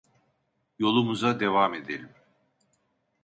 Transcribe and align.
Yolumuza 0.79 1.39
devam 1.39 1.73
edelim. 1.73 2.09